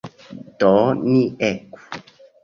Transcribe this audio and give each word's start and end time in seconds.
Do, 0.61 0.69
ni 1.09 1.19
eku! 1.49 1.85